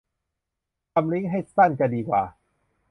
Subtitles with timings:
[0.93, 2.23] ทำลิงก์ให้สั้นจะดีกว่า